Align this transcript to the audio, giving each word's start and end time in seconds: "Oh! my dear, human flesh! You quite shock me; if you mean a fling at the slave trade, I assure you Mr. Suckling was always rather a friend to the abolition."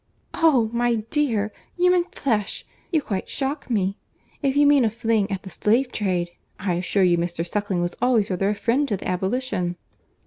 "Oh! 0.33 0.71
my 0.73 0.95
dear, 0.95 1.51
human 1.77 2.05
flesh! 2.05 2.65
You 2.91 3.03
quite 3.03 3.29
shock 3.29 3.69
me; 3.69 3.99
if 4.41 4.57
you 4.57 4.65
mean 4.65 4.83
a 4.83 4.89
fling 4.89 5.29
at 5.29 5.43
the 5.43 5.51
slave 5.51 5.91
trade, 5.91 6.31
I 6.59 6.73
assure 6.73 7.03
you 7.03 7.19
Mr. 7.19 7.47
Suckling 7.47 7.81
was 7.81 7.95
always 8.01 8.31
rather 8.31 8.49
a 8.49 8.55
friend 8.55 8.87
to 8.87 8.97
the 8.97 9.07
abolition." 9.07 9.75